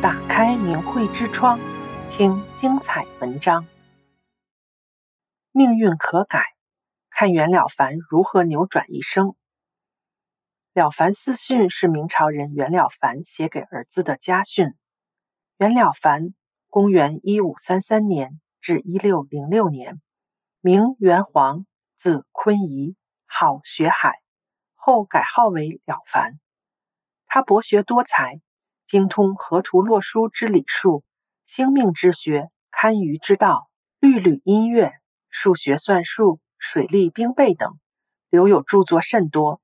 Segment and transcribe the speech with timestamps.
[0.00, 1.58] 打开明慧之窗，
[2.12, 3.66] 听精彩文章。
[5.50, 6.54] 命运可改，
[7.10, 9.30] 看袁了凡如何扭转一生。
[10.72, 14.72] 《了凡四训》是明朝人袁了凡写给儿子的家训。
[15.56, 16.32] 袁了凡，
[16.68, 20.00] 公元一五三三年至一六零六年，
[20.60, 22.94] 名袁黄，字坤仪，
[23.26, 24.20] 号学海，
[24.76, 26.38] 后改号为了凡。
[27.26, 28.40] 他博学多才。
[28.88, 31.04] 精通河图洛书之理数、
[31.44, 33.68] 星命之学、堪舆之道、
[34.00, 34.94] 律吕音乐、
[35.28, 37.78] 数学算术、水利兵备等，
[38.30, 39.60] 留有著作甚多。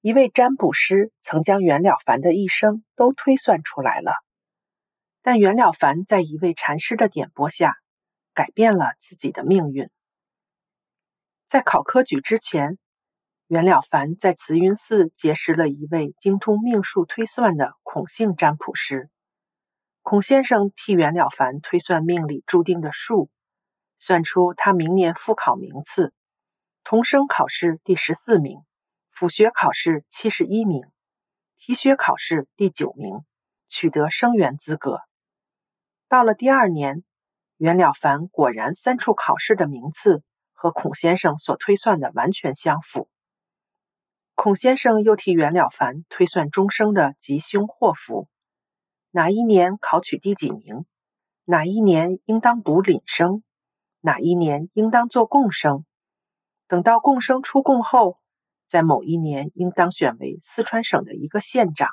[0.00, 4.12] 一位占卜师曾将袁了凡的一生都推算出来了，
[5.22, 7.74] 但袁了凡在一位禅师的点拨下，
[8.32, 9.90] 改变了自己的命运。
[11.48, 12.78] 在考科举之前，
[13.48, 19.08] 袁了凡在慈云寺结识了一位精通命数推算的孔姓占卜师。
[20.02, 23.30] 孔先生替袁了凡推算命里注定的数，
[24.00, 26.12] 算出他明年复考名次：
[26.82, 28.58] 童生考试第十四名，
[29.12, 30.82] 辅学考试七十一名，
[31.56, 33.20] 提学考试第九名，
[33.68, 35.02] 取得生源资格。
[36.08, 37.04] 到了第二年，
[37.58, 43.08] 袁了凡果然三处考试的名次和孔先生所推算的完全相符。
[44.36, 48.28] 孔先生又替袁了凡推算终生的吉凶祸福，
[49.10, 50.84] 哪一年考取第几名，
[51.46, 53.42] 哪一年应当补廩生，
[54.02, 55.86] 哪一年应当做贡生，
[56.68, 58.18] 等到贡生出贡后，
[58.68, 61.88] 在某一年应当选为四川省的一个县长，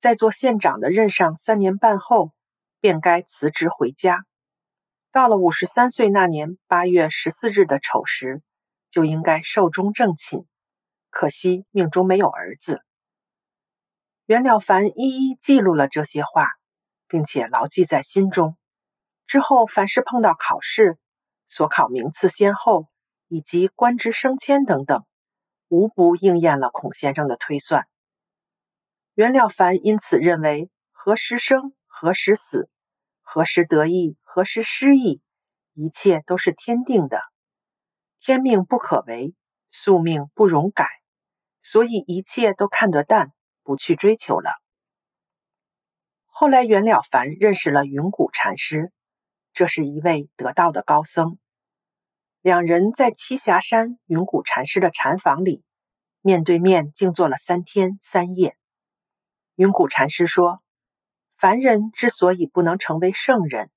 [0.00, 2.32] 在做县长的任上三年半后，
[2.80, 4.24] 便该辞职回家。
[5.12, 8.42] 到了五十三岁那年八月十四日的丑时，
[8.90, 10.44] 就应该寿终正寝。
[11.14, 12.82] 可惜命中没有儿子。
[14.26, 16.48] 袁了凡一一记录了这些话，
[17.06, 18.56] 并且牢记在心中。
[19.28, 20.98] 之后凡是碰到考试、
[21.46, 22.88] 所考名次先后
[23.28, 25.06] 以及官职升迁等等，
[25.68, 27.86] 无不应验了孔先生的推算。
[29.14, 32.68] 袁了凡因此认为：何时生，何时死，
[33.22, 35.22] 何时得意，何时失意，
[35.74, 37.20] 一切都是天定的，
[38.18, 39.32] 天命不可违，
[39.70, 40.88] 宿命不容改。
[41.64, 43.32] 所以一切都看得淡，
[43.62, 44.52] 不去追求了。
[46.26, 48.92] 后来袁了凡认识了云谷禅师，
[49.54, 51.38] 这是一位得道的高僧。
[52.42, 55.64] 两人在栖霞山云谷禅师的禅房里
[56.20, 58.58] 面对面静坐了三天三夜。
[59.54, 60.62] 云谷禅师说
[61.34, 63.70] ：“凡人之所以不能成为圣人，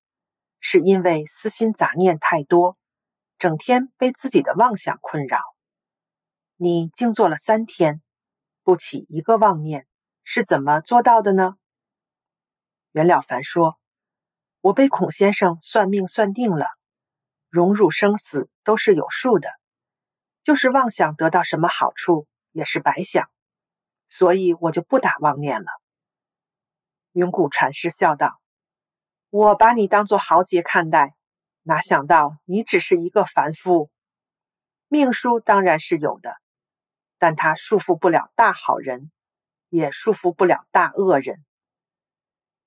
[0.60, 2.76] 是因为私心杂念太多，
[3.38, 5.38] 整天被自己的妄想困扰。”
[6.60, 8.02] 你静坐了三天，
[8.64, 9.86] 不起一个妄念，
[10.24, 11.54] 是怎么做到的呢？
[12.90, 13.78] 袁了凡说
[14.60, 16.66] ：“我被孔先生算命算定了，
[17.48, 19.48] 荣辱生死都是有数的，
[20.42, 23.30] 就是妄想得到什么好处也是白想，
[24.08, 25.68] 所以我就不打妄念了。”
[27.14, 28.40] 云谷禅师笑道
[29.30, 31.14] ：“我把你当作豪杰看待，
[31.62, 33.92] 哪想到你只是一个凡夫。
[34.88, 36.34] 命数当然是有的。”
[37.18, 39.10] 但他束缚不了大好人，
[39.68, 41.44] 也束缚不了大恶人。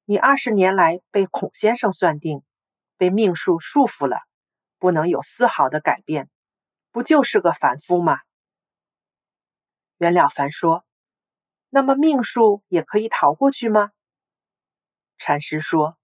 [0.05, 2.43] 你二十年来被孔先生算定，
[2.97, 4.19] 被命数束缚了，
[4.77, 6.29] 不能有丝毫的改变，
[6.91, 8.19] 不就是个凡夫吗？
[9.97, 10.83] 袁了凡说
[11.69, 13.91] ：“那么命数也可以逃过去吗？”
[15.17, 15.97] 禅师说：“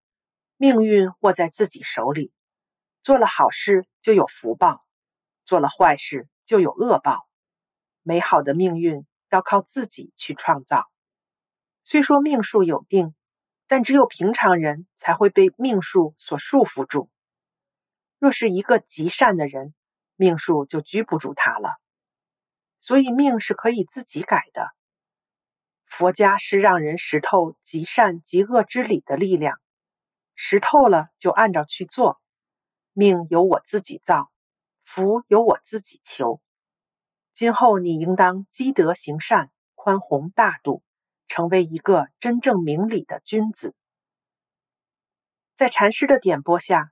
[0.56, 2.32] 命运握在自己手里，
[3.04, 4.86] 做了好事就有福报，
[5.44, 7.27] 做了坏事就有恶报。”
[8.08, 10.90] 美好的命运要靠自己去创造。
[11.84, 13.14] 虽说命数有定，
[13.68, 17.10] 但只有平常人才会被命数所束缚住。
[18.18, 19.74] 若是一个极善的人，
[20.16, 21.76] 命数就拘不住他了。
[22.80, 24.70] 所以命是可以自己改的。
[25.86, 29.60] 佛家是让人识透极善极恶之理的力量，
[30.34, 32.22] 识透了就按照去做。
[32.94, 34.32] 命由我自己造，
[34.86, 36.40] 福由我自己求。
[37.38, 40.82] 今后你应当积德行善，宽宏大度，
[41.28, 43.76] 成为一个真正明理的君子。
[45.54, 46.92] 在禅师的点拨下，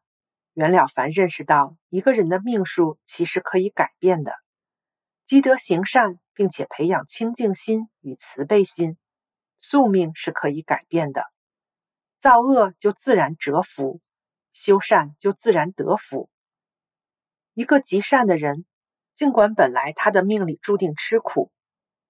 [0.53, 4.35] 袁了凡认识到，一个人的命数其实可以改变的。
[5.25, 8.99] 积德行善，并且培养清净心与慈悲心，
[9.59, 11.23] 宿命是可以改变的。
[12.19, 13.99] 造恶就自然折福，
[14.53, 16.29] 修善就自然得福。
[17.55, 18.63] 一个极善的人。
[19.15, 21.49] 尽管本来他的命里注定吃苦，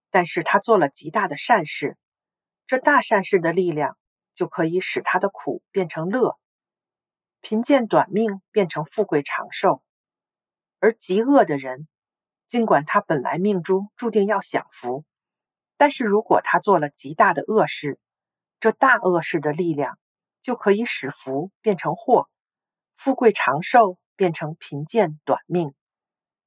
[0.09, 1.97] 但是他做了极大的善事，
[2.65, 3.95] 这大善事的力量
[4.33, 6.39] 就可以使他的苦变成乐，
[7.41, 9.83] 贫贱短命变成富贵长寿。
[10.79, 11.87] 而极恶的人，
[12.47, 15.05] 尽管他本来命中注定要享福，
[15.77, 17.99] 但是如果他做了极大的恶事，
[18.59, 19.99] 这大恶事的力量
[20.41, 22.29] 就可以使福变成祸，
[22.95, 25.75] 富贵长寿变成贫贱短命。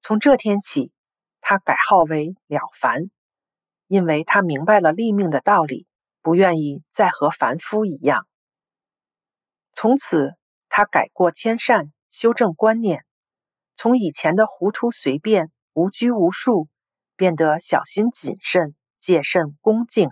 [0.00, 0.92] 从这天起，
[1.40, 3.10] 他改号为了凡，
[3.86, 5.86] 因为他明白了立命的道理，
[6.22, 8.26] 不愿意再和凡夫一样。
[9.72, 10.34] 从此，
[10.68, 13.04] 他改过迁善，修正观念，
[13.76, 16.68] 从以前的糊涂随便、无拘无束，
[17.16, 20.10] 变得小心谨慎、戒慎恭敬。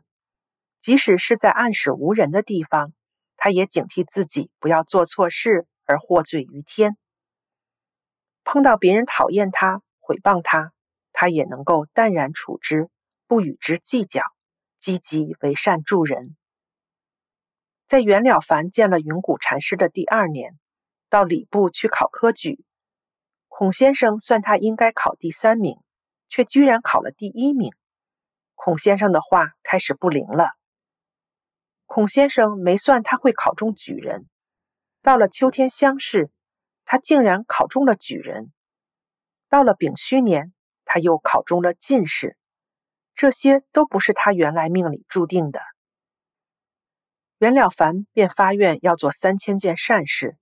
[0.81, 2.93] 即使是在暗室无人的地方，
[3.37, 6.97] 他也警惕自己不要做错事而获罪于天。
[8.49, 10.73] 碰到别人讨厌他、毁谤他，
[11.13, 12.89] 他也能够淡然处之，
[13.27, 14.23] 不与之计较，
[14.79, 16.37] 积极为善助人。
[17.89, 20.57] 在袁了凡见了云谷禅师的第二年，
[21.11, 22.65] 到礼部去考科举，
[23.49, 25.81] 孔先生算他应该考第三名，
[26.29, 27.73] 却居然考了第一名。
[28.55, 30.51] 孔先生的话开始不灵了。
[31.85, 34.29] 孔先生没算他会考中举人，
[35.03, 36.31] 到了秋天乡试。
[36.89, 38.53] 他竟然考中了举人，
[39.49, 40.55] 到了丙戌年，
[40.85, 42.39] 他又考中了进士，
[43.17, 45.61] 这些都不是他原来命里注定的。
[47.39, 50.39] 袁了凡便发愿要做三千件善事，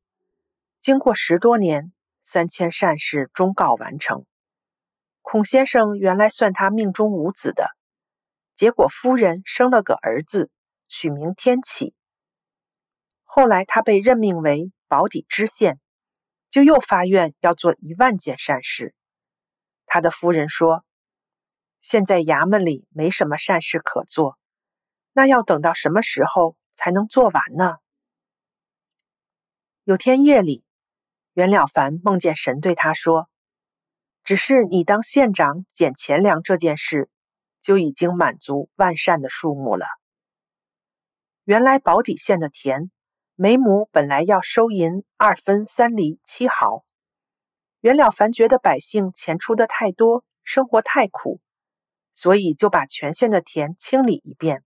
[0.82, 1.94] 经过十多年，
[2.25, 4.26] 三千善事终告完成。
[5.23, 7.70] 孔先生原来算他命中无子的，
[8.55, 10.50] 结果夫人生了个儿子，
[10.88, 11.94] 取名天启。
[13.23, 15.81] 后来他被任命为保底知县。
[16.55, 18.95] 就又发愿要做一万件善事。
[19.87, 20.85] 他的夫人说
[21.83, 24.39] ：“现在衙门里没什么善事可做，
[25.12, 27.79] 那要等到什么时候才能做完呢？”
[29.83, 30.62] 有天夜里，
[31.33, 33.29] 袁了凡梦见神对他说
[34.23, 37.11] ：“只是你当县长捡钱粮这件事，
[37.62, 39.87] 就已经满足万善的数目了。”
[41.43, 42.93] 原来保底县的田。
[43.36, 46.84] 每亩本来要收银二分三厘七毫，
[47.81, 51.40] 袁了凡觉得百姓钱出的太多，生活太苦，
[52.14, 54.62] 所以就把全县的田清理一遍，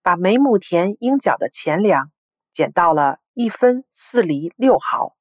[0.00, 2.12] 把每亩田应缴的钱粮
[2.52, 5.16] 减到了一分四厘六毫。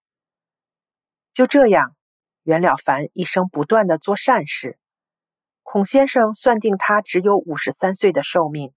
[1.34, 1.96] 就这样，
[2.44, 4.78] 袁了凡一生不断地做善事。
[5.64, 8.72] 孔先生算定他只有五十三岁的寿命，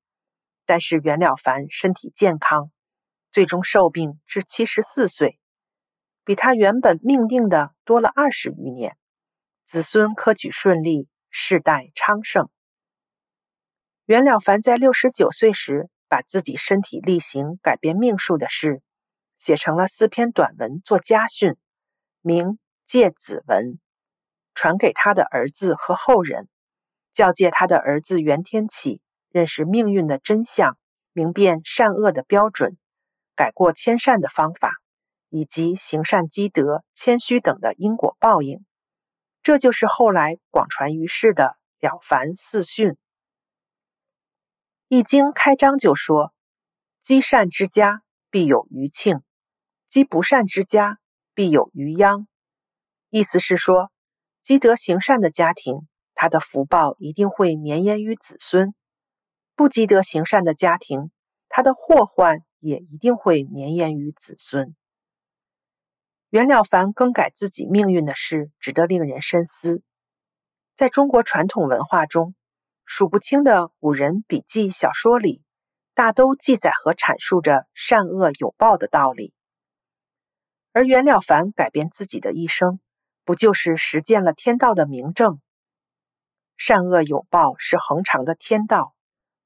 [0.64, 2.70] 但是袁了凡身体健康。
[3.32, 5.38] 最终寿命至七十四岁，
[6.25, 8.97] 比他原本命定的多了二十余年，
[9.65, 12.49] 子孙科举顺利，世代昌盛。
[14.05, 18.82] 袁了凡在六十九岁时，把自己身体力行改变命数的事，
[19.38, 21.55] 写成了四篇短文做家训，
[22.21, 22.47] 名
[22.87, 23.65] 《诫子文》，
[24.55, 26.49] 传给他的儿子和后人，
[27.12, 29.00] 教诫他的儿子袁天启
[29.31, 30.76] 认识命运的真相，
[31.12, 32.76] 明辨善恶的标准。
[33.35, 34.73] 改过迁善的方法，
[35.29, 38.65] 以及行善积德、谦虚等的因果报应，
[39.43, 42.91] 这就是后来广传于世的了凡四训。
[44.88, 46.35] 《易经》开章就说
[47.00, 49.19] ：“积善之家，必有余庆；
[49.88, 50.99] 积不善之家，
[51.33, 52.26] 必有余殃。”
[53.09, 53.93] 意思是说，
[54.43, 58.71] 积德行善的家庭，他的福报一定会绵延于子孙；
[59.55, 61.12] 不积德行善的家庭，
[61.50, 62.40] 他的祸患。
[62.62, 64.76] 也一定会绵延于子孙。
[66.28, 69.83] 袁了凡更改自己命运的事，值得令人深思。
[70.76, 72.35] 在中国传统文化中，
[72.85, 75.42] 数不清的古人笔记小说里，
[75.95, 79.33] 大都记载和阐述着善恶有报的道理。
[80.73, 82.78] 而袁了凡改变自己的一生，
[83.25, 85.40] 不就是实践了天道的明证？
[86.59, 88.95] 善恶有报是恒常的天道，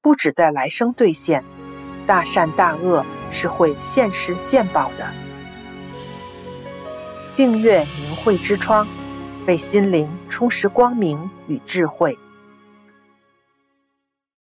[0.01, 1.45] 不只在来生兑现。
[2.07, 5.05] 大善大恶是会现实现报的。
[7.35, 8.87] 订阅明慧之窗，
[9.45, 12.17] 为心灵充实光明与智慧。